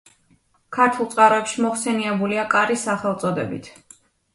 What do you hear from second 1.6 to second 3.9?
მოხსენიებულია „კარის“ სახელწოდებით.